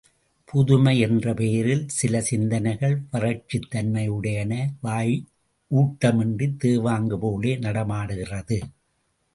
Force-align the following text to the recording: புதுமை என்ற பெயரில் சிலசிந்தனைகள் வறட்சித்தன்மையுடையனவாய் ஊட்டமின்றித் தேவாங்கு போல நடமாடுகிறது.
புதுமை 0.49 0.99
என்ற 0.99 1.33
பெயரில் 1.33 1.85
சிலசிந்தனைகள் 2.01 3.01
வறட்சித்தன்மையுடையனவாய் 3.11 5.23
ஊட்டமின்றித் 5.71 6.63
தேவாங்கு 6.63 7.19
போல 7.19 7.57
நடமாடுகிறது. 7.57 8.59